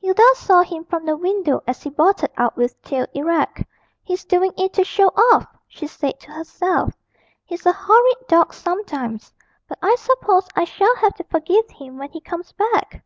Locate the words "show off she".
4.82-5.86